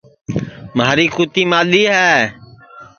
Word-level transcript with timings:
مھاری 0.77 1.05
کُوتی 1.15 1.43
مادؔی 1.51 1.83
ہے 1.93 2.13